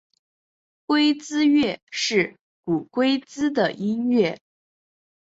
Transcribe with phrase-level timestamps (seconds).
[0.87, 4.41] 龟兹乐是古龟兹的音乐。